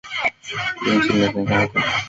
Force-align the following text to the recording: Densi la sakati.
Densi 0.83 1.13
la 1.21 1.25
sakati. 1.33 1.79